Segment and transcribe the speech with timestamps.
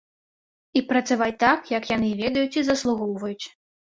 [0.79, 3.45] І працаваць так, як яны ведаюць і заслугоўваюць.